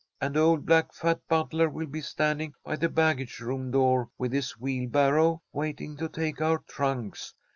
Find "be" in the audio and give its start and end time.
1.85-2.01